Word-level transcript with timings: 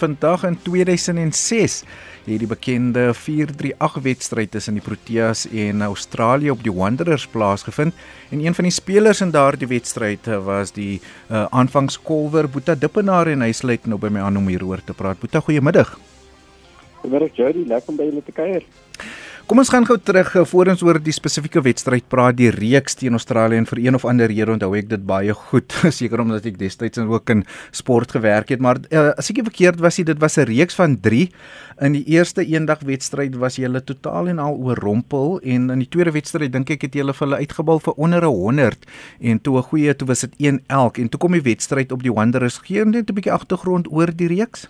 Vandag 0.00 0.42
in 0.44 0.56
2006 0.62 1.82
het 2.24 2.38
die 2.42 2.46
bekende 2.50 3.12
438 3.14 4.02
wedstryd 4.02 4.50
tussen 4.50 4.74
die 4.74 4.82
Proteas 4.82 5.44
en 5.46 5.82
Australië 5.86 6.50
op 6.50 6.64
die 6.64 6.72
Wanderers 6.74 7.26
plaasgevind 7.30 7.94
en 8.30 8.40
een 8.42 8.54
van 8.54 8.66
die 8.66 8.72
spelers 8.74 9.20
in 9.20 9.30
daardie 9.30 9.68
wedstryd 9.70 10.26
was 10.42 10.72
die 10.74 10.98
uh, 10.98 11.44
aanvangskolwer 11.50 12.50
Boeta 12.50 12.74
Dippenaar 12.74 13.30
en 13.30 13.46
hy 13.46 13.52
sluit 13.54 13.86
nou 13.86 14.00
by 14.02 14.10
my 14.10 14.26
aan 14.26 14.42
om 14.42 14.50
hieroor 14.50 14.82
te 14.82 14.98
praat. 14.98 15.22
Boeta, 15.22 15.38
goeiemiddag. 15.46 15.94
Goeiemiddag 17.04 17.36
Jody, 17.36 17.66
lekker 17.68 17.92
om 17.92 17.96
by 18.00 18.04
julle 18.08 18.22
te 18.24 18.32
kuier. 18.32 18.62
Kom 19.44 19.60
ons 19.60 19.68
gaan 19.68 19.84
gou 19.84 19.98
terug 20.00 20.30
eh, 20.38 20.44
voor 20.48 20.70
ons 20.72 20.82
oor 20.86 20.96
die 21.04 21.12
spesifieke 21.12 21.60
wedstryd 21.60 22.06
praat, 22.08 22.38
die 22.38 22.48
reeks 22.48 22.94
teen 22.96 23.12
Australië 23.12 23.58
en 23.60 23.66
vir 23.68 23.80
een 23.82 23.98
of 23.98 24.06
ander 24.08 24.30
rede 24.32 24.54
onthou 24.54 24.70
ek 24.78 24.86
dit 24.88 25.02
baie 25.04 25.34
goed, 25.36 25.74
seker 25.98 26.22
omdat 26.22 26.46
ek 26.48 26.56
destyds 26.62 27.02
ook 27.02 27.32
in 27.34 27.42
sport 27.76 28.14
gewerk 28.16 28.54
het, 28.54 28.62
maar 28.64 28.80
uh, 28.88 29.10
as 29.20 29.28
ek 29.28 29.42
nie 29.42 29.44
verkeerd 29.50 29.82
was 29.84 29.98
nie, 30.00 30.06
dit 30.08 30.22
was 30.22 30.38
'n 30.40 30.48
reeks 30.48 30.78
van 30.80 30.96
3. 30.96 31.26
In 31.84 31.92
die 31.92 32.04
eerste 32.08 32.40
eendag 32.40 32.80
wedstryd 32.88 33.36
was 33.36 33.60
julle 33.60 33.84
totaal 33.84 34.30
en 34.32 34.40
al 34.40 34.56
oorrompel 34.56 35.42
en 35.44 35.68
in 35.76 35.82
die 35.84 35.90
tweede 35.92 36.14
wedstryd 36.16 36.54
dink 36.56 36.72
ek 36.72 36.88
het 36.88 36.96
julle 36.96 37.12
vir 37.12 37.26
hulle 37.26 37.42
uitgebal 37.44 37.84
vir 37.84 38.00
onder 38.00 38.24
100 38.24 38.88
en 39.20 39.42
toe 39.44 39.58
'n 39.58 39.68
goeie 39.68 39.92
toe 39.92 40.08
was 40.08 40.24
dit 40.24 40.32
1 40.40 40.64
elk 40.68 40.96
en 40.96 41.08
toe 41.12 41.20
kom 41.20 41.36
die 41.36 41.44
wedstryd 41.44 41.92
op 41.92 42.00
die 42.00 42.12
Wanderers 42.12 42.64
gee 42.64 42.80
net 42.84 43.10
'n 43.10 43.14
bietjie 43.14 43.36
agtergrond 43.36 43.92
oor 43.92 44.08
die 44.08 44.32
reeks. 44.32 44.68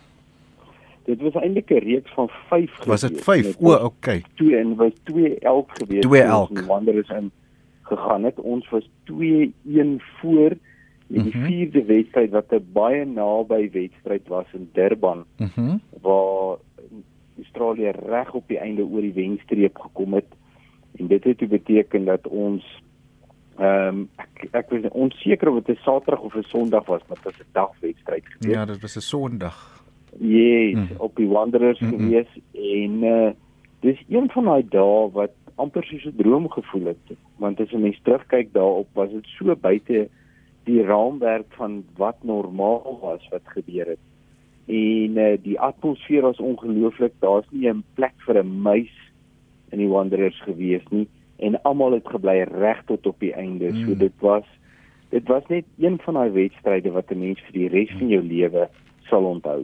Dit 1.05 1.21
was 1.21 1.35
eintlik 1.35 1.71
'n 1.71 1.75
reeks 1.75 2.13
van 2.13 2.29
5 2.29 2.71
gewees. 2.71 2.87
Was 2.87 3.01
dit 3.01 3.23
5? 3.23 3.57
O, 3.61 3.75
okay. 3.85 4.23
Twee 4.35 4.57
en 4.57 4.75
was 4.75 4.93
2 5.03 5.39
elk 5.39 5.71
gewees. 5.73 6.01
2 6.01 6.23
elk. 6.23 6.61
Wanderers 6.61 7.09
in 7.09 7.31
gegaan 7.83 8.25
het. 8.25 8.41
Ons 8.41 8.69
was 8.71 8.91
2-1 9.05 10.01
voor 10.21 10.53
met 11.07 11.25
die 11.25 11.35
mm 11.37 11.43
-hmm. 11.43 11.45
vierde 11.45 11.85
wedstryd 11.85 12.31
wat 12.31 12.51
'n 12.51 12.67
baie 12.73 13.05
naby 13.05 13.71
wedstryd 13.71 14.29
was 14.29 14.47
in 14.53 14.69
Durban. 14.73 15.25
Mm 15.37 15.81
waar 16.01 16.57
Australië 17.37 17.91
reg 17.91 18.33
op 18.33 18.49
die 18.49 18.59
einde 18.59 18.85
oor 18.85 19.01
die 19.01 19.13
wenstreep 19.13 19.79
gekom 19.79 20.15
het. 20.15 20.27
En 20.97 21.07
dit 21.07 21.25
het 21.25 21.49
beteken 21.49 22.05
dat 22.05 22.27
ons 22.29 22.83
ehm 23.57 23.89
um, 23.89 24.09
ek 24.17 24.49
ek 24.51 24.71
was 24.71 24.91
onseker 24.91 25.49
of 25.49 25.63
dit 25.63 25.77
'n 25.77 25.81
Saterdag 25.83 26.21
of 26.21 26.35
'n 26.35 26.43
Sondag 26.43 26.87
was, 26.87 27.01
maar 27.09 27.17
dit 27.23 27.25
was 27.25 27.39
'n 27.39 27.53
dagwedstryd 27.53 28.25
gewees. 28.27 28.55
Ja, 28.55 28.65
dit 28.65 28.81
was 28.81 28.97
'n 28.97 29.01
Sondag. 29.01 29.84
Yes, 30.19 30.75
mm. 30.75 30.89
op 30.99 31.17
die 31.17 31.29
Wanderers 31.29 31.81
mm 31.81 31.89
-hmm. 31.89 31.99
gewees 31.99 32.39
en 32.53 33.03
uh 33.03 33.31
dis 33.81 34.05
een 34.09 34.31
van 34.31 34.45
daai 34.45 34.65
dae 34.69 35.11
wat 35.13 35.33
amper 35.55 35.85
soos 35.85 36.05
'n 36.05 36.17
droom 36.17 36.49
gevoel 36.51 36.85
het. 36.85 37.17
Want 37.37 37.61
as 37.61 37.73
'n 37.73 37.81
mens 37.81 38.01
terugkyk 38.03 38.53
daarop, 38.53 38.89
was 38.93 39.11
dit 39.11 39.27
so 39.27 39.57
buite 39.57 40.09
die 40.65 40.83
raamwerk 40.83 41.47
van 41.49 41.85
wat 41.97 42.17
normaal 42.23 42.99
was 43.01 43.29
wat 43.29 43.45
gebeur 43.45 43.87
het. 43.87 44.05
En 44.67 45.17
uh 45.17 45.37
die 45.43 45.61
atmosfeer 45.61 46.23
was 46.23 46.39
ongelooflik. 46.39 47.13
Daar's 47.19 47.47
nie 47.51 47.69
'n 47.69 47.85
plek 47.95 48.15
vir 48.17 48.39
'n 48.39 48.61
muis 48.61 48.95
in 49.71 49.79
die 49.79 49.89
Wanderers 49.89 50.41
gewees 50.43 50.83
nie 50.91 51.09
en 51.37 51.63
almal 51.63 51.93
het 51.93 52.09
gebly 52.09 52.43
reg 52.43 52.83
tot 52.87 53.07
op 53.07 53.19
die 53.21 53.33
einde. 53.33 53.73
Mm. 53.73 53.85
So 53.85 53.97
dit 53.97 54.13
was 54.19 54.45
dit 55.09 55.29
was 55.29 55.47
net 55.49 55.65
een 55.79 55.99
van 55.99 56.15
daai 56.15 56.31
wedstryde 56.31 56.91
wat 56.91 57.11
'n 57.11 57.19
mens 57.19 57.41
vir 57.41 57.53
die 57.53 57.69
res 57.69 57.91
van 57.99 58.09
jou 58.09 58.23
lewe 58.23 58.69
sal 59.11 59.25
onthou. 59.25 59.63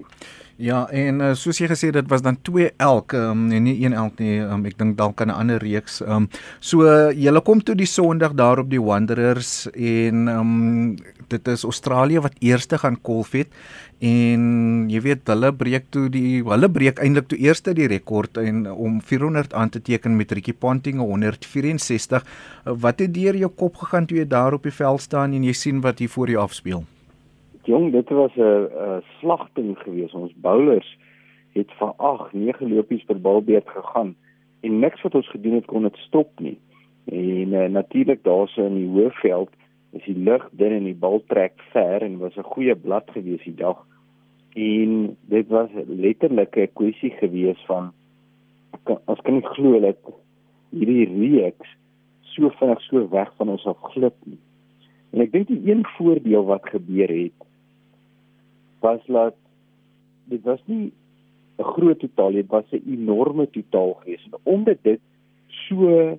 Ja, 0.61 0.83
en 0.93 1.23
uh, 1.25 1.31
soos 1.41 1.57
jy 1.57 1.71
gesê 1.71 1.89
dit 1.89 2.09
was 2.13 2.21
dan 2.21 2.37
2 2.45 2.67
elk 2.85 3.15
um, 3.17 3.47
en 3.49 3.63
nie 3.65 3.79
een 3.81 3.95
elk 3.97 4.19
nie. 4.21 4.43
Um, 4.45 4.67
ek 4.69 4.75
dink 4.77 4.99
dalk 4.99 5.15
kan 5.17 5.33
'n 5.33 5.39
ander 5.41 5.63
reeks. 5.63 6.03
Um, 6.05 6.27
so 6.61 6.85
uh, 6.85 7.15
julle 7.17 7.41
kom 7.41 7.63
toe 7.65 7.73
die 7.75 7.89
Sondag 7.89 8.35
daar 8.37 8.61
op 8.61 8.69
die 8.69 8.83
Wanderers 8.83 9.71
en 9.73 10.29
um, 10.29 10.53
dit 11.33 11.49
is 11.49 11.65
Australië 11.65 12.21
wat 12.21 12.37
eerste 12.45 12.77
gaan 12.77 13.01
kolf 13.01 13.33
het 13.33 13.49
en 14.05 14.85
jy 14.93 15.01
weet 15.01 15.25
hulle 15.33 15.53
breek 15.53 15.89
toe 15.89 16.11
die 16.13 16.45
hulle 16.45 16.69
breek 16.69 17.01
eintlik 17.01 17.33
toe 17.33 17.41
eerste 17.41 17.73
die 17.73 17.89
rekord 17.89 18.37
en 18.37 18.67
om 18.69 19.01
400 19.01 19.57
aan 19.57 19.73
te 19.73 19.81
teken 19.81 20.17
met 20.17 20.33
Ricky 20.33 20.53
Ponting 20.53 21.01
164. 21.01 22.21
Uh, 22.21 22.77
wat 22.77 23.01
het 23.01 23.15
deur 23.17 23.33
jou 23.33 23.49
kop 23.49 23.81
gegaan 23.81 24.05
toe 24.05 24.21
jy 24.21 24.29
daar 24.29 24.53
op 24.53 24.69
die 24.69 24.77
veld 24.77 25.01
staan 25.01 25.33
en 25.33 25.45
jy 25.45 25.57
sien 25.57 25.81
wat 25.81 26.05
hier 26.05 26.13
voor 26.13 26.29
jou 26.29 26.45
afspeel? 26.45 26.85
Jong, 27.63 27.93
dit 27.93 28.09
was 28.09 28.35
'n 28.37 29.03
slagting 29.19 29.79
geweest. 29.79 30.15
Ons 30.15 30.33
bowlers 30.35 30.99
het 31.53 31.73
van 31.73 31.93
8, 31.97 32.33
9 32.33 32.75
lopies 32.75 33.05
per 33.05 33.21
balbeet 33.21 33.69
gegaan 33.69 34.17
en 34.61 34.79
niks 34.79 35.03
wat 35.03 35.15
ons 35.15 35.29
gedoen 35.29 35.55
het 35.55 35.65
kon 35.65 35.83
dit 35.83 35.97
stop 35.97 36.41
nie. 36.41 36.59
En 37.05 37.53
uh, 37.53 37.69
natuurlik 37.69 38.25
daarso 38.25 38.65
in 38.67 38.75
die 38.75 38.89
hoofveld 38.89 39.51
is 39.91 40.05
die 40.05 40.19
lug 40.19 40.49
dun 40.53 40.73
en 40.73 40.85
die 40.85 40.95
bal 40.95 41.23
trek 41.27 41.53
ver 41.73 42.03
en 42.03 42.19
was 42.19 42.37
'n 42.37 42.53
goeie 42.53 42.75
blad 42.75 43.11
geweest 43.11 43.45
die 43.45 43.55
dag. 43.55 43.87
En 44.55 45.17
dit 45.21 45.49
was 45.49 45.69
letterlik 45.87 46.57
'n 46.57 46.73
kwessie 46.73 47.11
geweest 47.11 47.67
van 47.67 47.93
as 49.05 49.21
kan 49.21 49.37
ek 49.37 49.47
glo 49.47 49.81
dat 49.81 49.99
hierdie 50.71 51.07
reeks 51.07 51.69
so 52.21 52.49
vinnig 52.49 52.81
so 52.81 53.09
weg 53.09 53.33
van 53.37 53.49
ons 53.49 53.67
af 53.67 53.77
glip 53.81 54.15
nie. 54.25 54.39
En 55.11 55.21
ek 55.21 55.33
dink 55.33 55.47
die 55.47 55.71
een 55.71 55.87
voordeel 55.97 56.45
wat 56.45 56.69
gebeur 56.69 57.09
het 57.09 57.50
was 58.81 59.01
dat 59.07 59.35
dit 60.25 60.43
was 60.43 60.61
nie 60.65 60.93
'n 61.59 61.63
groot 61.63 61.99
totaal, 61.99 62.33
dit 62.33 62.47
was 62.49 62.65
'n 62.71 62.83
enorme 62.87 63.51
totaal 63.51 63.93
geweest. 63.93 64.29
Omdat 64.43 64.79
dit 64.83 65.01
so 65.47 66.19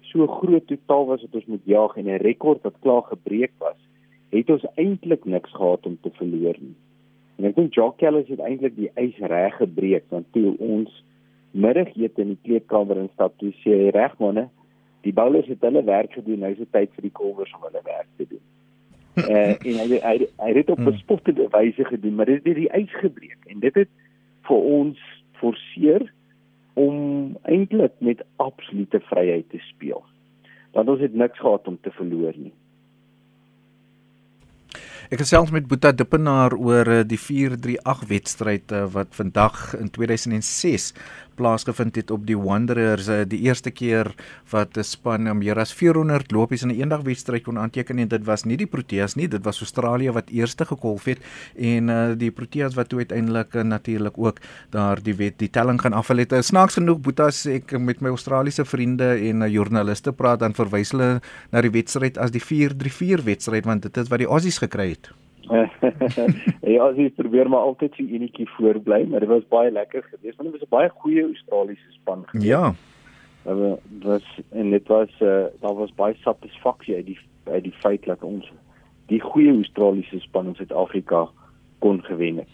so 0.00 0.26
groot 0.26 0.66
totaal 0.66 1.06
was 1.06 1.22
wat 1.22 1.34
ons 1.34 1.46
moet 1.46 1.64
jaag 1.64 1.96
en 1.96 2.06
'n 2.06 2.24
rekord 2.28 2.62
wat 2.62 2.78
klaar 2.80 3.02
gebreek 3.02 3.52
was, 3.58 3.80
het 4.30 4.50
ons 4.50 4.66
eintlik 4.74 5.24
niks 5.24 5.50
gehad 5.50 5.86
om 5.86 5.98
te 6.00 6.10
verloor 6.10 6.56
nie. 6.60 6.76
En 7.36 7.44
ek 7.44 7.54
dink 7.54 7.74
Jock 7.74 7.96
Kelly 7.96 8.24
het 8.26 8.38
eintlik 8.38 8.76
die 8.76 8.90
ys 8.94 9.16
reg 9.18 9.56
gebreek 9.56 10.04
want 10.08 10.26
toe 10.32 10.54
ons 10.58 11.02
middagete 11.50 12.22
in 12.22 12.34
die 12.34 12.42
kleedkamer 12.42 12.96
instap, 12.96 13.38
toe 13.38 13.52
sê 13.62 13.74
hy 13.84 13.90
reg 13.94 14.14
manne, 14.18 14.48
die 15.06 15.12
bowlers 15.12 15.50
het 15.50 15.62
hulle 15.62 15.84
werk 15.86 16.12
gedoen, 16.12 16.40
nou 16.42 16.50
is 16.54 16.58
dit 16.58 16.72
tyd 16.72 16.90
vir 16.96 17.06
die 17.08 17.14
kolwers 17.14 17.52
om 17.54 17.66
hulle 17.66 17.82
uh, 19.16 19.54
en 19.54 19.78
hy 19.80 20.00
hy 20.02 20.16
hy 20.42 20.52
het 20.56 20.70
op 20.70 20.78
'n 20.78 20.90
hmm. 20.96 21.50
wyse 21.50 21.84
gedoen, 21.84 22.14
maar 22.14 22.26
dit 22.26 22.44
het 22.44 22.56
die 22.56 22.70
ys 22.72 22.92
gebreek 23.00 23.38
en 23.46 23.60
dit 23.60 23.74
het 23.74 23.88
vir 24.48 24.56
ons 24.56 24.98
forceer 25.32 26.12
om 26.74 27.36
eintlik 27.42 27.92
met 27.98 28.24
absolute 28.36 29.00
vryheid 29.00 29.48
te 29.50 29.58
speel. 29.58 30.04
Want 30.72 30.88
ons 30.88 31.00
het 31.00 31.14
niks 31.14 31.38
gehad 31.38 31.68
om 31.68 31.78
te 31.80 31.90
verloor 31.90 32.34
nie. 32.36 32.52
Ek 35.12 35.20
gesels 35.20 35.52
met 35.52 35.66
Boeta 35.68 35.92
Dippenaar 35.92 36.54
oor 36.56 36.88
eh, 36.88 37.02
die 37.04 37.18
438 37.20 38.08
wedstryd 38.08 38.72
eh, 38.72 38.86
wat 38.94 39.12
vandag 39.14 39.74
in 39.76 39.90
2006 39.92 40.94
plaasgevind 41.34 41.96
het 41.96 42.10
op 42.10 42.26
die 42.26 42.36
Wanderers 42.38 43.08
uh, 43.08 43.22
die 43.28 43.40
eerste 43.46 43.70
keer 43.70 44.14
wat 44.50 44.76
'n 44.78 44.84
span 44.84 45.26
um, 45.26 45.38
meer 45.38 45.58
as 45.58 45.72
400 45.72 46.32
lopies 46.32 46.62
in 46.62 46.70
'n 46.70 46.80
eendag 46.80 47.02
wedstryd 47.02 47.42
kon 47.44 47.58
aanteken 47.58 47.98
en 47.98 48.08
dit 48.08 48.24
was 48.24 48.44
nie 48.44 48.56
die 48.56 48.66
Proteas 48.66 49.14
nie, 49.14 49.28
dit 49.28 49.44
was 49.44 49.60
Australië 49.60 50.12
wat 50.12 50.30
eerste 50.30 50.64
gekolf 50.64 51.04
het 51.04 51.18
en 51.56 51.88
uh, 51.88 52.12
die 52.16 52.30
Proteas 52.30 52.74
wat 52.74 52.88
toe 52.88 52.98
uiteindelik 52.98 53.54
uh, 53.54 53.62
natuurlik 53.62 54.18
ook 54.18 54.38
daar 54.70 55.02
die 55.02 55.14
wet 55.14 55.38
die 55.38 55.50
telling 55.50 55.80
gaan 55.80 55.92
afval 55.92 56.16
het. 56.16 56.32
Uh, 56.32 56.40
snaaks 56.40 56.74
genoeg 56.74 57.00
Boetas 57.00 57.46
ek 57.46 57.78
met 57.78 58.00
my 58.00 58.08
Australiese 58.08 58.64
vriende 58.64 59.14
en 59.14 59.42
uh, 59.42 59.48
joernaliste 59.48 60.12
praat 60.12 60.38
dan 60.38 60.54
verwys 60.54 60.90
hulle 60.90 61.20
na 61.50 61.60
die 61.60 61.70
wedstryd 61.70 62.18
as 62.18 62.30
die 62.30 62.42
434 62.42 63.24
wedstryd 63.24 63.64
want 63.64 63.82
dit 63.82 63.96
is 63.96 64.08
wat 64.08 64.18
die 64.18 64.28
Aussies 64.28 64.58
gekry 64.58 64.88
het. 64.94 65.23
ja, 66.74 66.80
as 66.86 66.96
jy 66.96 67.10
probeer 67.16 67.48
maar 67.48 67.68
altyd 67.68 67.94
so 67.96 68.04
enetjie 68.04 68.48
voorbly, 68.56 69.04
maar 69.10 69.24
dit 69.24 69.28
was 69.28 69.46
baie 69.52 69.70
lekker 69.70 70.02
geweest 70.10 70.36
want 70.36 70.50
dit 70.50 70.58
was 70.58 70.68
'n 70.68 70.74
baie 70.76 70.90
goeie 71.02 71.22
Australiese 71.22 71.92
span 71.98 72.24
geweest. 72.26 72.48
Ja. 72.48 72.74
Maar 73.44 73.76
was 74.02 74.26
en 74.50 74.70
dit 74.70 74.88
was 74.88 75.10
uh, 75.20 75.44
daar 75.60 75.74
was 75.74 75.94
baie 75.94 76.16
satisfaksie 76.20 76.94
uit 76.94 77.06
die 77.06 77.18
uit 77.44 77.64
die 77.64 77.76
feit 77.84 78.04
dat 78.04 78.22
ons 78.22 78.52
die 79.06 79.20
goeie 79.20 79.52
Australiese 79.52 80.20
span 80.20 80.46
in 80.46 80.54
Suid-Afrika 80.54 81.28
kon 81.84 82.00
gewen 82.04 82.40
het. 82.40 82.48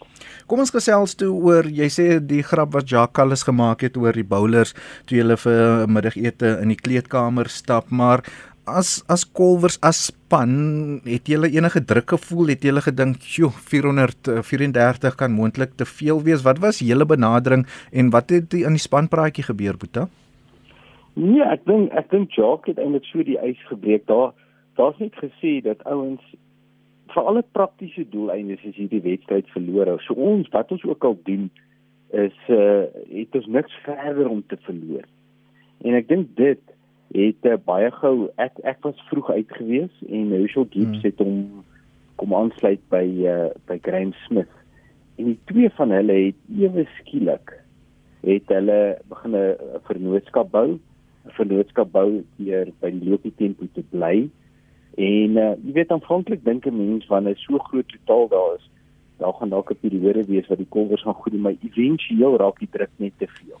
Kom 0.51 0.59
ons 0.59 0.73
gesels 0.75 1.15
toe 1.15 1.31
oor 1.31 1.67
jy 1.71 1.87
sê 1.93 2.07
die 2.19 2.43
grap 2.43 2.73
wat 2.75 2.89
Jacques 2.91 3.15
Callis 3.15 3.45
gemaak 3.47 3.85
het 3.85 3.97
oor 3.97 4.17
die 4.17 4.27
bowlers 4.27 4.73
toe 5.07 5.21
hulle 5.21 5.37
vir 5.39 5.87
middagete 5.87 6.57
in 6.63 6.73
die 6.73 6.79
kleedkamer 6.79 7.47
stap, 7.47 7.89
maar 7.89 8.25
as 8.65 9.01
as 9.09 9.23
kolwers 9.25 9.77
as 9.81 10.07
span 10.09 11.01
het 11.05 11.29
jy 11.29 11.39
enige 11.49 11.81
druk 11.85 12.13
gevoel? 12.13 12.53
Het 12.53 12.63
jy 12.63 12.83
gedink 12.85 13.21
sjo 13.21 13.49
434 13.49 15.15
kan 15.17 15.31
moontlik 15.31 15.75
te 15.77 15.85
veel 15.85 16.21
wees. 16.21 16.43
Wat 16.43 16.59
was 16.59 16.79
julle 16.79 17.05
benadering 17.05 17.65
en 17.91 18.09
wat 18.09 18.29
het 18.29 18.53
in 18.53 18.77
die 18.77 18.81
spanpraatjie 18.81 19.47
gebeur 19.49 19.77
boeta? 19.77 20.07
Nee 21.15 21.43
ek 21.43 21.65
dink 21.65 21.91
ek 21.91 22.11
dink 22.11 22.31
Jacques 22.31 22.71
het 22.71 22.79
eintlik 22.79 23.05
so 23.09 23.23
die 23.23 23.39
ys 23.41 23.59
gebreek. 23.69 24.05
Daar 24.07 24.31
daar's 24.79 24.97
net 24.99 25.15
gesê 25.19 25.59
dat 25.65 25.83
ouens 25.83 26.21
vir 27.11 27.27
alle 27.27 27.43
praktiese 27.51 28.05
doeleindes 28.09 28.63
is 28.63 28.75
hierdie 28.75 29.01
wedstryd 29.03 29.49
verloor 29.51 29.97
so 30.05 30.15
ons 30.15 30.47
wat 30.53 30.71
ons 30.71 30.83
ook 30.87 31.03
al 31.03 31.17
doen 31.27 31.49
is 32.11 32.37
uh, 32.51 32.87
het 33.11 33.35
ons 33.35 33.47
niks 33.47 33.73
verder 33.85 34.27
om 34.27 34.43
te 34.47 34.57
verloor. 34.67 35.03
En 35.87 35.95
ek 35.97 36.07
dink 36.11 36.31
dit 36.37 36.59
het 37.11 37.45
uh, 37.45 37.57
baie 37.65 37.91
gou 37.91 38.29
ek 38.37 38.59
ek 38.63 38.81
was 38.81 39.07
vroeg 39.09 39.29
uit 39.31 39.51
gewees 39.57 40.03
en 40.07 40.31
Herschel 40.31 40.67
Gibbs 40.69 41.01
hmm. 41.01 41.07
het 41.09 41.19
hom 41.19 41.63
kom 42.15 42.35
aansluit 42.35 42.81
by 42.89 43.05
uh, 43.25 43.49
by 43.67 43.79
Graham 43.81 44.13
Smith 44.25 44.61
En 45.21 45.27
die 45.29 45.39
twee 45.45 45.69
van 45.77 45.91
hulle 45.93 46.13
het 46.13 46.37
ewe 46.57 46.87
skielik 46.97 47.53
het 48.25 48.49
hulle 48.53 48.79
begin 49.09 49.35
'n 49.37 49.81
vernootskap 49.85 50.49
bou, 50.51 50.79
'n 51.25 51.35
vernootskap 51.37 51.91
bou 51.91 52.23
deur 52.37 52.71
by 52.81 52.89
die 52.89 53.09
Lopi 53.09 53.31
Tempo 53.35 53.67
te 53.73 53.83
bly. 53.93 54.29
En 54.97 55.37
uh, 55.37 55.53
jy 55.65 55.73
weet 55.77 55.93
aanvanklik 55.93 56.43
dink 56.43 56.65
'n 56.65 56.77
mens 56.77 57.05
wanneer 57.07 57.37
so 57.37 57.57
groot 57.57 57.87
totaal 57.87 58.27
daar 58.27 58.55
is, 58.57 58.69
daar 59.17 59.33
gaan 59.33 59.49
dalk 59.49 59.71
'n 59.71 59.83
periode 59.85 60.25
wees 60.25 60.47
wat 60.47 60.57
die 60.57 60.73
kolwers 60.75 61.03
gaan 61.03 61.21
goed 61.21 61.31
doen, 61.31 61.41
maar 61.41 61.61
éventueel 61.61 62.37
raak 62.37 62.59
die 62.59 62.71
druk 62.71 62.93
net 62.97 63.13
te 63.17 63.27
veel. 63.27 63.60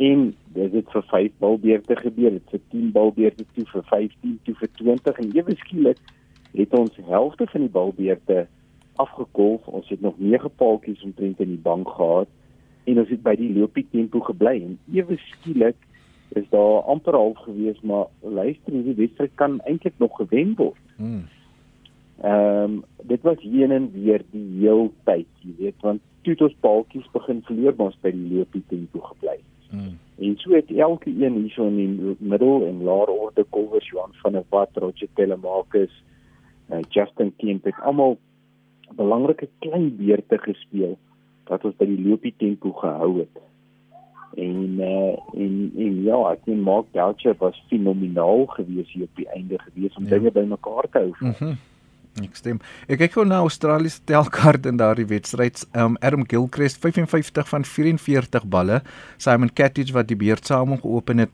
En 0.00 0.20
dit 0.56 0.72
het 0.72 0.90
vir 0.90 1.02
5 1.02 1.32
balbeerte 1.38 1.96
gebeur, 1.96 2.30
dit 2.30 2.52
vir 2.54 2.60
10 2.72 2.92
balbeerte 2.92 3.44
toe 3.52 3.66
vir 3.68 3.82
15 3.90 4.38
toe 4.46 4.54
vir 4.62 4.70
20 4.78 5.18
en 5.20 5.34
ewe 5.36 5.56
skielik 5.60 5.98
het 6.56 6.72
ons 6.78 6.96
helfte 7.06 7.46
van 7.52 7.66
die 7.66 7.72
balbeerte 7.74 8.46
afgekolf. 8.96 9.66
Ons 9.68 9.88
het 9.92 10.00
nog 10.00 10.16
9 10.18 10.50
paaltjies 10.56 11.02
omtrent 11.04 11.42
in 11.44 11.52
die 11.52 11.64
bank 11.66 11.88
gehad 11.98 12.32
en 12.88 13.02
ons 13.02 13.12
het 13.12 13.20
by 13.22 13.34
die 13.36 13.50
loopie 13.58 13.84
tempo 13.92 14.24
gebly 14.30 14.54
en 14.62 14.78
ewe 14.94 15.20
skielik 15.26 15.76
is 16.40 16.48
daar 16.48 16.88
amper 16.88 17.18
half 17.18 17.44
gewees 17.44 17.80
maar 17.84 18.08
luister 18.22 18.72
hierdie 18.72 18.96
wedstryd 19.02 19.36
kan 19.36 19.60
eintlik 19.68 20.00
nog 20.00 20.16
gewen 20.16 20.56
word. 20.56 20.80
Hmm. 20.96 21.28
Ehm 22.24 22.64
um, 22.64 22.80
dit 23.04 23.22
was 23.28 23.40
heen 23.44 23.72
en 23.72 23.92
weer 23.92 24.24
die 24.32 24.48
heel 24.64 24.92
tyd, 25.04 25.28
jy 25.44 25.54
weet, 25.58 25.76
want 25.84 26.00
toe 26.22 26.32
het 26.32 26.48
ons 26.48 26.58
paaltjies 26.64 27.12
begin 27.12 27.44
verloor 27.44 27.76
maar 27.76 27.92
ons 27.92 28.02
by 28.04 28.16
die 28.16 28.28
loopie 28.32 28.64
tempo 28.72 29.04
gebly. 29.12 29.40
Hmm. 29.70 29.98
En 30.18 30.36
so 30.36 30.52
het 30.52 30.70
elke 30.70 31.10
een 31.10 31.34
hierso 31.34 31.66
in 31.66 31.76
die 31.76 32.16
middel 32.18 32.66
en 32.66 32.82
laer 32.82 33.08
orde 33.08 33.44
kolwers 33.50 33.88
Johan 33.88 34.12
van 34.12 34.32
der 34.32 34.44
Walt, 34.48 34.74
Roger 34.74 35.08
Telemakus, 35.14 36.02
uh, 36.70 36.78
Justin 36.88 37.32
Kemp 37.36 37.64
het 37.64 37.80
almal 37.82 38.18
belangrike 38.96 39.48
klein 39.58 39.96
beurte 39.96 40.38
gespeel 40.38 40.98
wat 41.50 41.64
ons 41.64 41.78
by 41.78 41.86
die 41.86 42.02
loopie 42.02 42.34
tempo 42.38 42.72
gehou 42.72 43.18
het. 43.18 43.40
En 44.38 44.78
uh, 44.78 45.16
en 45.34 45.54
en 45.76 46.02
ja, 46.04 46.18
ek 46.30 46.44
dink 46.46 46.62
Mark 46.66 46.92
Belcher 46.94 47.34
was 47.38 47.58
fenomenaal 47.70 48.46
geweest 48.54 48.94
hier 48.94 49.08
op 49.08 49.18
die 49.18 49.28
einde 49.34 49.58
geweest 49.58 49.96
om 49.98 50.06
ja. 50.06 50.18
dinge 50.18 50.30
bymekaar 50.30 50.90
te 50.90 51.04
hou. 51.06 51.12
Mhm. 51.18 51.50
Mm 51.50 51.58
Ek 52.18 52.34
stem. 52.34 52.58
Ek 52.90 52.98
kyk 53.04 53.14
gou 53.14 53.24
na 53.24 53.38
Australië 53.44 53.92
se 53.94 54.00
telkaart 54.10 54.66
in 54.66 54.80
daardie 54.80 55.06
wedstryd. 55.06 55.62
Um 55.78 55.94
Adam 56.02 56.24
Gilchrist 56.26 56.80
55 56.82 57.46
van 57.52 57.64
44 57.64 58.48
balle. 58.50 58.80
Simon 59.16 59.52
Catage 59.54 59.94
wat 59.94 60.10
die 60.10 60.18
beurt 60.18 60.46
saam 60.50 60.74
geopen 60.80 61.22
het 61.22 61.30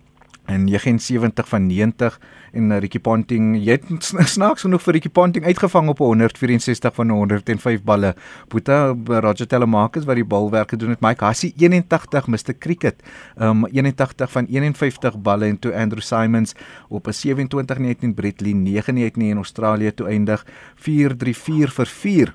en 0.47 0.65
79 0.65 1.49
van 1.49 1.67
90 1.67 2.21
en 2.53 2.71
uh, 2.71 2.79
Ricky 2.79 2.99
Ponting 2.99 3.57
jy 3.59 3.77
het 3.77 4.13
snaaks 4.37 4.65
genoeg 4.67 4.83
vir 4.85 4.97
Ricky 4.97 5.11
Ponting 5.13 5.45
uitgevang 5.45 5.91
op 5.93 5.99
164 5.99 6.95
van 6.95 7.11
105 7.11 7.83
balle. 7.87 8.15
Boeta 8.49 8.95
Roger 9.07 9.47
Telemarcus 9.47 10.07
wat 10.09 10.21
die 10.21 10.25
balwerk 10.25 10.75
gedoen 10.75 10.95
het. 10.95 11.03
Mike 11.05 11.25
Hassie 11.25 11.53
81 11.57 12.27
Mr 12.27 12.55
Cricket 12.59 13.03
um 13.37 13.67
81 13.67 14.33
van 14.33 14.47
51 14.47 15.21
balle. 15.21 15.47
En 15.47 15.59
toe 15.59 15.75
Andrew 15.75 16.03
Simons 16.03 16.55
op 16.89 17.07
'n 17.07 17.13
27-19 17.13 18.15
Brett 18.15 18.41
Lee 18.41 18.55
9-9 18.55 19.23
in 19.23 19.37
Australië 19.37 19.95
toe 19.95 20.07
eindig 20.07 20.47
4-3-4 20.77 21.71
vir 21.71 21.87
4 21.87 22.35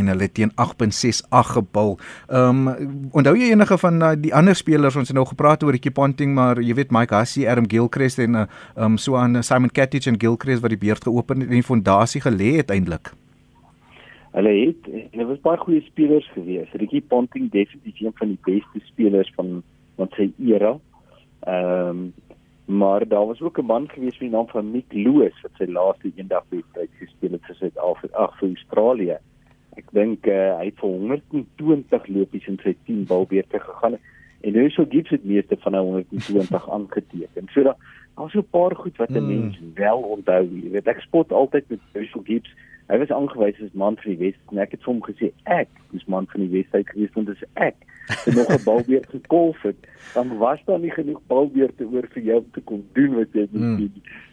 en 0.00 0.08
hulle 0.12 0.28
teen 0.32 0.52
8.68 0.56 1.52
gebul. 1.56 1.96
Ehm 2.28 2.68
um, 2.68 3.08
onthou 3.12 3.34
jy 3.36 3.50
enige 3.52 3.78
van 3.78 4.02
uh, 4.02 4.12
die 4.18 4.34
ander 4.34 4.56
spelers 4.56 4.96
ons 4.96 5.08
het 5.08 5.16
nou 5.16 5.26
gepraat 5.28 5.62
oor 5.62 5.76
die 5.76 5.90
Ponting 5.90 6.34
maar 6.34 6.60
jy 6.60 6.74
weet 6.74 6.92
Mike 6.94 7.14
Hussey, 7.14 7.48
Adam 7.48 7.68
Gilchrist 7.68 8.18
en 8.18 8.34
uh, 8.34 8.46
um 8.76 8.96
so 8.98 9.16
aan 9.16 9.36
uh, 9.36 9.42
Simon 9.42 9.70
Cattich 9.70 10.06
en 10.06 10.20
Gilchrist 10.20 10.62
wat 10.62 10.72
die 10.72 10.80
beurt 10.80 11.04
geopen 11.04 11.42
en 11.42 11.52
die 11.52 11.62
fondasie 11.62 12.22
gelê 12.24 12.56
het 12.60 12.70
eintlik. 12.70 13.12
Hulle 14.32 14.52
het 14.56 14.88
hulle 15.12 15.26
was 15.28 15.42
baie 15.44 15.60
goeie 15.60 15.82
spelers 15.84 16.28
gewees. 16.32 16.72
Ricky 16.80 17.02
Ponting 17.02 17.50
definitief 17.52 18.00
een 18.00 18.16
van 18.16 18.32
die 18.32 18.40
beste 18.48 18.80
spelers 18.88 19.32
van 19.36 19.62
van 19.96 20.08
sy 20.16 20.32
era. 20.40 20.78
Ehm 21.46 21.88
um, 21.88 22.12
maar 22.72 23.08
daar 23.08 23.26
was 23.26 23.40
ook 23.40 23.58
'n 23.58 23.66
man 23.66 23.88
gewees 23.88 24.18
met 24.18 24.30
die 24.30 24.30
naam 24.30 24.48
van 24.48 24.70
Mick 24.70 24.92
Loos 24.92 25.40
wat 25.42 25.50
sy 25.58 25.64
laaste 25.64 26.12
eendag 26.16 26.44
wedstryd 26.48 26.90
gespeel 26.98 27.30
het 27.30 27.44
vir 27.44 27.54
Suid-Afrika, 27.54 28.30
vir 28.38 28.48
Australië. 28.48 29.16
Ek 29.76 29.88
dink 29.96 30.26
uh, 30.26 30.58
hy 30.58 30.68
het 30.68 30.80
vir 30.80 30.90
120 30.90 32.08
lopies 32.12 32.48
in 32.50 32.58
sy 32.62 32.74
10 32.86 33.06
balbeerte 33.08 33.60
gegaan 33.60 33.96
en 34.42 34.56
nou 34.58 34.66
sou 34.74 34.84
Gibbs 34.90 35.14
het 35.14 35.24
meeste 35.24 35.56
van 35.62 35.76
hy 35.78 35.82
120 35.86 36.68
aangeteken. 36.76 37.48
So 37.54 37.62
daar 37.62 37.78
daar's 38.16 38.34
'n 38.34 38.46
paar 38.50 38.76
goed 38.76 38.96
wat 38.96 39.10
'n 39.10 39.26
mens 39.26 39.60
wel 39.74 39.98
onthou. 39.98 40.42
Jy 40.62 40.70
weet 40.70 40.86
ek 40.86 41.00
spot 41.00 41.32
altyd 41.32 41.64
met 41.68 41.80
Russell 41.92 42.22
Gibbs. 42.24 42.54
Hy 42.86 42.98
was 42.98 43.10
aangewys 43.10 43.62
as 43.62 43.72
man 43.72 43.96
vir 43.96 44.16
die 44.16 44.18
Wes 44.18 44.34
en 44.50 44.58
ek 44.58 44.70
het 44.70 44.82
vir 44.82 44.92
hom 44.92 45.02
gesê 45.02 45.32
ek 45.44 45.68
is 45.92 46.04
man 46.04 46.26
van 46.26 46.40
die 46.40 46.50
Wesheid 46.50 46.88
gewees 46.88 47.12
want 47.14 47.26
dit 47.26 47.36
is 47.36 47.48
ek. 47.54 47.76
Ek 48.26 48.34
nog 48.34 48.48
'n 48.50 48.64
balbeert 48.64 49.08
gekolf 49.08 49.62
het. 49.62 49.76
Dan 50.14 50.36
was 50.38 50.60
daar 50.64 50.78
nie 50.78 50.90
genoeg 50.90 51.20
balbeerte 51.26 51.84
oor 51.84 52.06
vir 52.10 52.22
jou 52.22 52.38
om 52.38 52.50
te 52.52 52.60
kon 52.60 52.84
doen 52.92 53.14
wat 53.14 53.32
jy 53.32 53.46
moet 53.50 53.62
hmm. 53.62 53.76
doen. 53.76 53.92
Hmm. 53.94 54.31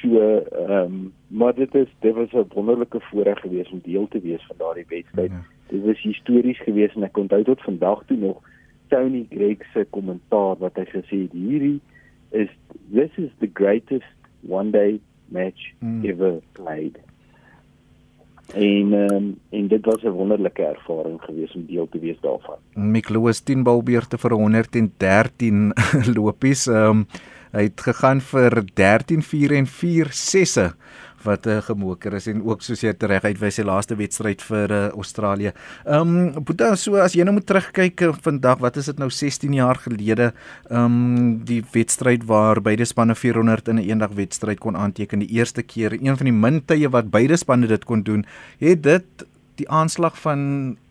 So 0.00 0.18
ehm 0.18 0.70
um, 0.70 1.12
maar 1.26 1.54
dit 1.54 1.74
is 1.74 1.88
dit 2.00 2.14
was 2.14 2.32
'n 2.32 2.46
wonderlike 2.54 3.00
voorreg 3.00 3.40
geweest 3.40 3.72
om 3.72 3.80
deel 3.82 4.08
te 4.08 4.20
wees 4.20 4.46
van 4.46 4.56
daardie 4.58 4.84
wedstryd. 4.88 5.30
Ja. 5.30 5.44
Dit 5.66 5.84
was 5.84 6.02
histories 6.02 6.60
geweest 6.60 6.96
en 6.96 7.02
ek 7.02 7.16
onthou 7.16 7.44
tot 7.44 7.62
vandag 7.62 8.02
toe 8.06 8.16
nog 8.16 8.40
Tony 8.88 9.26
Gregg 9.30 9.64
se 9.72 9.86
kommentaar 9.90 10.56
wat 10.58 10.76
hy 10.76 10.84
gesê 10.84 11.16
het 11.26 11.32
hierdie 11.32 11.80
is 12.30 12.48
this 12.92 13.10
is 13.16 13.30
the 13.38 13.50
greatest 13.52 14.14
one 14.48 14.70
day 14.70 15.00
match 15.28 15.72
mm. 15.78 16.04
ever 16.04 16.40
played. 16.52 16.98
En 18.54 18.92
um, 18.92 19.38
en 19.50 19.68
dit 19.68 19.84
was 19.84 20.02
'n 20.02 20.08
wonderlike 20.08 20.62
ervaring 20.62 21.20
geweest 21.22 21.54
om 21.54 21.66
deel 21.66 21.88
te 21.88 21.98
wees 21.98 22.20
daarvan. 22.20 22.56
Mikloos 22.74 23.40
10 23.40 23.62
balbeurte 23.62 24.18
vir 24.18 24.32
113 24.32 25.72
lopies. 26.16 26.66
Ehm 26.66 26.88
um, 26.88 27.06
Hy 27.52 27.68
het 27.68 27.80
gegaan 27.80 28.20
vir 28.20 28.62
13 28.74 29.22
4 29.22 29.52
en 29.52 29.66
4 29.66 30.12
sesse 30.12 30.72
wat 31.24 31.46
'n 31.46 31.50
uh, 31.50 31.62
gemoker 31.62 32.14
is 32.14 32.26
en 32.26 32.42
ook 32.42 32.62
soos 32.62 32.80
jy 32.82 32.94
reg 32.98 33.24
uitwys 33.24 33.54
sy 33.54 33.62
laaste 33.62 33.96
wedstryd 33.96 34.42
vir 34.42 34.70
uh, 34.70 34.88
Australië. 34.88 35.52
Ehm 35.84 36.16
um, 36.16 36.44
Boeta 36.44 36.76
so 36.76 36.96
as 36.96 37.14
jy 37.14 37.24
nou 37.24 37.34
moet 37.34 37.46
terugkyk 37.46 38.00
uh, 38.00 38.12
vandag, 38.22 38.58
wat 38.60 38.76
is 38.76 38.86
dit 38.86 38.98
nou 38.98 39.10
16 39.10 39.52
jaar 39.52 39.76
gelede, 39.76 40.32
ehm 40.70 40.84
um, 40.84 41.44
die 41.44 41.62
wedstryd 41.72 42.24
waar 42.24 42.60
beide 42.62 42.84
spanne 42.84 43.14
400 43.14 43.68
in 43.68 43.76
'n 43.76 43.88
eendag 43.88 44.12
wedstryd 44.14 44.60
kon 44.60 44.76
aanteken 44.76 45.18
die 45.18 45.32
eerste 45.38 45.62
keer, 45.62 45.92
een 45.92 46.16
van 46.16 46.24
die 46.24 46.32
min 46.32 46.62
tye 46.64 46.88
wat 46.88 47.10
beide 47.10 47.36
spanne 47.36 47.66
dit 47.66 47.84
kon 47.84 48.02
doen, 48.02 48.24
het 48.58 48.82
dit 48.82 49.26
die 49.58 49.68
aanslag 49.68 50.16
van 50.22 50.40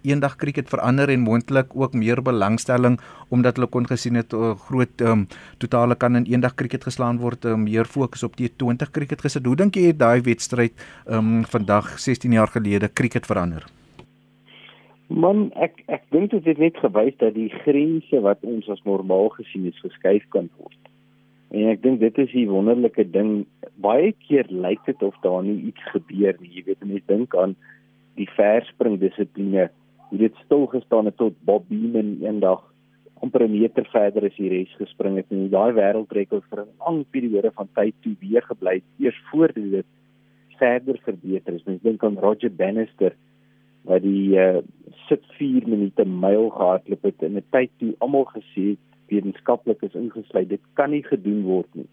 eendag 0.07 0.35
krieket 0.39 0.69
verander 0.71 1.09
en 1.09 1.23
moontlik 1.23 1.71
ook 1.75 1.93
meer 1.93 2.21
belangstelling 2.23 2.97
omdat 3.33 3.57
hulle 3.57 3.69
kon 3.71 3.87
gesien 3.87 4.15
het 4.15 4.33
'n 4.33 4.35
uh, 4.35 4.55
groot 4.67 5.01
um, 5.01 5.27
totale 5.57 5.95
kan 5.95 6.15
in 6.15 6.25
eendag 6.25 6.55
krieket 6.55 6.83
geslaan 6.83 7.17
word 7.19 7.45
um, 7.45 7.63
meer 7.63 7.85
fokus 7.85 8.23
op 8.23 8.35
die 8.37 8.49
20 8.55 8.91
krieket 8.91 9.21
gesit. 9.21 9.45
Hoe 9.45 9.55
dink 9.55 9.75
jy 9.75 9.87
het 9.87 9.99
daai 9.99 10.21
wedstryd 10.21 10.73
um, 11.07 11.43
vandag 11.45 11.99
16 11.99 12.31
jaar 12.31 12.47
gelede 12.47 12.87
krieket 12.87 13.25
verander? 13.25 13.65
Man, 15.07 15.51
ek 15.55 15.83
ek 15.87 16.03
dink 16.11 16.31
dit 16.31 16.45
het 16.45 16.57
net 16.57 16.77
gewys 16.77 17.15
dat 17.17 17.33
die 17.33 17.49
grense 17.63 18.19
wat 18.19 18.37
ons 18.41 18.67
as 18.69 18.83
normaal 18.83 19.29
gesien 19.29 19.65
het 19.65 19.79
geskuif 19.79 20.23
kan 20.29 20.49
word. 20.57 20.81
En 21.55 21.69
ek 21.71 21.81
dink 21.81 21.99
dit 21.99 22.17
is 22.17 22.33
'n 22.33 22.51
wonderlike 22.51 23.11
ding. 23.11 23.45
Baie 23.75 24.11
keer 24.27 24.45
lyk 24.49 24.83
dit 24.85 25.03
of 25.03 25.15
daar 25.21 25.43
nie 25.43 25.71
iets 25.71 25.83
gebeur 25.95 26.35
nie. 26.39 26.51
Jy 26.55 26.63
weet, 26.65 26.83
mense 26.83 27.07
dink 27.07 27.35
aan 27.35 27.55
die 28.17 28.29
verspring 28.35 28.97
dissipline. 28.99 29.69
Jy 30.11 30.23
het 30.23 30.41
stil 30.45 30.65
gestaan 30.71 31.11
tot 31.15 31.35
Bob 31.45 31.67
Beamon 31.69 32.17
eendag 32.23 32.63
amper 33.21 33.43
'n 33.43 33.51
meter 33.51 33.85
verder 33.91 34.25
as 34.25 34.35
die 34.37 34.49
res 34.49 34.73
gespring 34.77 35.17
het 35.17 35.31
en 35.31 35.49
daai 35.49 35.73
wêreldrekord 35.73 36.45
vir 36.49 36.61
'n 36.61 36.73
lang 36.79 37.05
periode 37.11 37.51
van 37.51 37.69
tyd 37.73 37.95
toe 38.01 38.15
weer 38.19 38.41
gebly 38.41 38.75
het 38.75 38.89
eers 38.99 39.19
voor 39.31 39.53
dit 39.53 39.85
verder 40.57 40.97
verbeter 41.03 41.53
is. 41.53 41.63
Mens 41.65 41.81
dink 41.81 42.03
aan 42.03 42.17
Roger 42.17 42.51
Bannister 42.51 43.13
wat 43.83 44.01
die 44.01 44.37
uh, 44.37 44.61
sit 45.07 45.23
4 45.37 45.67
minute 45.67 46.05
myl 46.05 46.49
gehardloop 46.49 47.03
het 47.03 47.21
in 47.21 47.37
'n 47.37 47.45
tyd 47.51 47.71
toe 47.77 47.95
almal 47.99 48.25
gesê 48.25 48.75
het 48.75 48.85
wetenskaplik 49.07 49.81
is 49.81 49.95
ingesluit 49.95 50.49
dit 50.49 50.61
kan 50.73 50.89
nie 50.89 51.03
gedoen 51.03 51.43
word 51.43 51.69
nie 51.75 51.87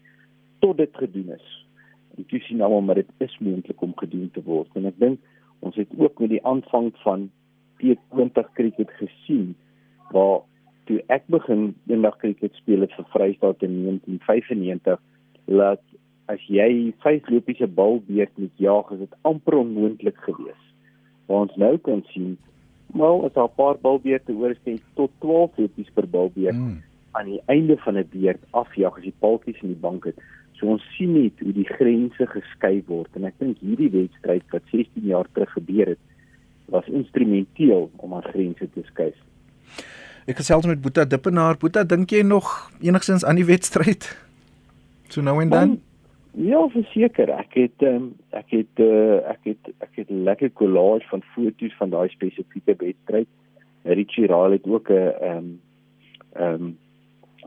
tot 0.59 0.77
dit 0.77 0.93
gedoen 0.93 1.29
is. 1.35 1.65
En 2.17 2.25
jy 2.27 2.39
sien 2.39 2.61
almal 2.61 2.81
maar 2.81 2.95
dit 2.95 3.11
is 3.17 3.37
moontlik 3.39 3.81
om 3.81 3.93
gedoen 3.95 4.29
te 4.31 4.43
word 4.43 4.69
en 4.75 4.85
ek 4.85 4.99
dink 4.99 5.19
Ons 5.59 5.75
het 5.75 5.87
ook 5.97 6.19
met 6.19 6.29
die 6.29 6.45
aanvang 6.45 6.91
van 7.03 7.29
T20 7.81 8.51
cricket 8.53 8.91
gesien 8.99 9.55
waar 10.11 10.41
toe 10.85 11.01
ek 11.07 11.25
begin 11.27 11.75
eendag 11.87 12.17
cricket 12.17 12.53
speel 12.53 12.85
het 12.85 12.93
vir 12.93 13.05
Vrystaat 13.13 13.63
in 13.65 13.83
1995 13.83 14.99
laat 15.45 15.81
as 16.31 16.41
jy 16.49 16.93
vyf 17.05 17.29
lopies 17.29 17.61
'n 17.61 17.73
bal 17.73 18.01
beet 18.07 18.31
met 18.37 18.51
jaag 18.57 18.91
is 18.91 18.99
dit 18.99 19.15
amper 19.21 19.57
onmoontlik 19.57 20.17
geweest. 20.17 20.69
Waar 21.25 21.45
ons 21.47 21.55
nou 21.55 21.77
kan 21.77 22.03
sien 22.13 22.37
wel 22.93 23.25
as 23.25 23.33
daar 23.33 23.49
'n 23.49 23.55
paar 23.55 23.77
balbeerte 23.81 24.33
oorskry 24.33 24.79
tot 24.93 25.11
12 25.19 25.57
lopies 25.57 25.89
per 25.93 26.07
balbeet 26.09 26.55
mm. 26.55 26.81
aan 27.11 27.25
die 27.25 27.41
einde 27.45 27.77
van 27.77 27.97
'n 27.97 28.09
beurt 28.11 28.43
afjag 28.51 28.97
as 28.97 29.03
die 29.03 29.19
paltjies 29.19 29.61
in 29.61 29.67
die 29.67 29.83
bank 29.87 30.05
het. 30.05 30.17
So 30.59 30.71
ons 30.71 30.83
sien 30.95 31.13
net 31.13 31.39
hoe 31.43 31.53
die 31.55 31.67
grense 31.67 32.27
geskei 32.31 32.79
word 32.87 33.15
en 33.19 33.27
ek 33.27 33.39
dink 33.39 33.59
hierdie 33.59 33.91
wedstryd 33.91 34.45
wat 34.53 34.63
16 34.71 35.07
jaar 35.09 35.27
terug 35.33 35.51
gebeur 35.57 35.93
het, 35.93 36.03
was 36.71 36.87
instrumenteel 36.87 37.89
om 37.97 38.13
aan 38.13 38.29
grense 38.31 38.67
te 38.73 38.83
skuif. 38.87 39.17
Ek 40.25 40.39
gesels 40.39 40.65
met 40.65 40.81
Boeta 40.81 41.03
Dippenaar. 41.05 41.59
Boeta, 41.61 41.83
dink 41.85 42.09
jy 42.09 42.23
nog 42.25 42.71
enigsins 42.81 43.25
aan 43.25 43.37
die 43.37 43.45
wedstryd? 43.45 44.07
So 45.13 45.21
nou 45.21 45.37
en 45.43 45.51
dan? 45.53 45.75
Ja, 46.35 46.63
verseker. 46.73 47.29
Ek 47.31 47.53
het 47.55 47.83
um, 47.85 48.09
ek 48.35 48.49
het 48.55 48.81
uh, 48.83 49.21
ek 49.31 49.51
het 49.51 49.69
ek 49.85 50.01
het 50.01 50.09
lekker 50.09 50.51
collage 50.57 51.05
van 51.11 51.21
foto's 51.35 51.75
van 51.77 51.93
daai 51.93 52.09
spesifieke 52.11 52.75
wedstryd. 52.81 53.29
Richie 53.85 54.27
Raal 54.27 54.57
het 54.57 54.65
ook 54.67 54.89
'n 54.89 55.13
ehm 55.21 55.37
um, 55.37 55.53
ehm 56.33 56.53
um, 56.53 56.77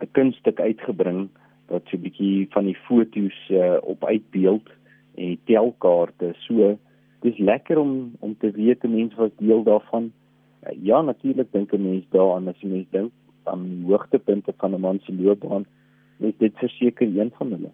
'n 0.01 0.09
kunststuk 0.13 0.61
uitgebring 0.61 1.29
wat 1.69 1.83
so 1.87 1.97
'n 1.97 2.03
bietjie 2.03 2.47
van 2.51 2.65
die 2.65 2.77
foto's 2.87 3.39
uh, 3.51 3.77
op 3.81 4.05
uitbeeld 4.05 4.69
en 5.15 5.39
telkaarte. 5.45 6.35
So 6.47 6.79
dis 7.21 7.39
lekker 7.39 7.79
om 7.79 8.13
om 8.19 8.37
te 8.39 8.51
weet 8.51 8.85
'n 8.85 8.95
mens 8.95 9.15
was 9.15 9.31
deel 9.37 9.63
daarvan. 9.63 10.13
Uh, 10.63 10.77
ja, 10.83 11.03
natuurlik 11.03 11.53
dink 11.53 11.73
'n 11.73 11.83
mens 11.83 12.05
daaraan 12.11 12.49
as 12.49 12.63
'n 12.63 12.71
mens 12.71 12.87
dink 12.91 13.13
aan 13.45 13.85
hoogtepunte 13.87 14.53
van 14.57 14.75
'n 14.75 14.81
man 14.81 14.99
se 15.03 15.15
loopbaan. 15.15 15.65
Dit 16.17 16.35
is 16.39 16.51
verseker 16.55 17.19
een 17.19 17.33
van 17.39 17.51
hulle. 17.53 17.71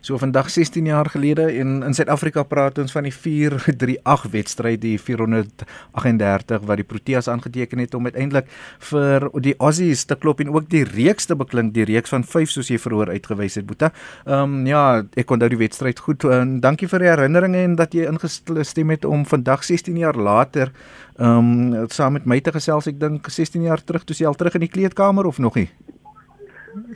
So 0.00 0.18
vandag 0.18 0.50
16 0.50 0.86
jaar 0.86 1.08
gelede 1.10 1.42
en 1.60 1.82
in 1.82 1.94
Suid-Afrika 1.94 2.42
praat 2.42 2.78
ons 2.78 2.92
van 2.92 3.06
die 3.06 3.14
438 3.14 4.30
wedstryd 4.36 4.80
die 4.82 4.96
438 5.00 6.66
wat 6.68 6.80
die 6.80 6.86
Proteas 6.86 7.28
aangeteken 7.28 7.78
het 7.82 7.94
om 7.94 8.04
uiteindelik 8.04 8.50
vir 8.90 9.28
die 9.42 9.54
Aussies 9.58 10.04
te 10.04 10.16
klop 10.16 10.40
en 10.40 10.52
ook 10.54 10.68
die 10.70 10.84
reeks 10.84 11.26
te 11.26 11.36
beklink 11.36 11.74
die 11.74 11.86
reeks 11.88 12.12
van 12.14 12.24
5 12.24 12.52
soos 12.52 12.70
jy 12.70 12.78
verhoor 12.82 13.10
uitgewys 13.10 13.58
het 13.60 13.66
Boeta. 13.66 13.92
Ehm 14.26 14.60
um, 14.60 14.66
ja, 14.66 15.02
ek 15.16 15.30
onthou 15.30 15.48
die 15.52 15.60
wedstryd 15.60 15.98
goed 16.02 16.24
en 16.24 16.60
dankie 16.60 16.88
vir 16.90 17.02
die 17.02 17.10
herinneringe 17.10 17.64
en 17.64 17.76
dat 17.80 17.94
jy 17.94 18.06
ingestem 18.10 18.94
het 18.94 19.04
om 19.04 19.26
vandag 19.26 19.64
16 19.64 19.96
jaar 19.96 20.16
later 20.16 20.72
ehm 21.16 21.74
um, 21.74 21.90
saam 21.90 22.12
met 22.12 22.26
my 22.26 22.40
te 22.40 22.52
gesels. 22.52 22.86
Ek 22.86 23.00
dink 23.00 23.30
16 23.30 23.62
jaar 23.62 23.82
terug 23.82 24.04
toe 24.04 24.16
jy 24.16 24.26
al 24.26 24.38
terug 24.38 24.54
in 24.54 24.66
die 24.68 24.72
kleedkamer 24.72 25.26
of 25.26 25.38
nog 25.38 25.56
nie? 25.56 25.70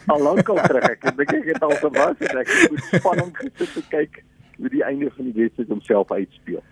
Al 0.06 0.22
lank 0.22 0.48
al 0.48 0.60
terug. 0.66 0.88
Ek 0.90 1.06
dink 1.16 1.32
ek 1.38 1.48
het 1.54 1.62
al 1.66 1.76
gewas 1.82 2.26
en 2.28 2.42
ek 2.42 2.52
het 2.52 2.84
spanning 2.90 3.32
gesit 3.36 3.72
te 3.76 3.84
kyk 3.92 4.22
hoe 4.60 4.68
die 4.72 4.84
einde 4.84 5.10
van 5.16 5.30
die 5.30 5.36
wedstryd 5.42 5.72
homself 5.72 6.12
uitspeel. 6.12 6.62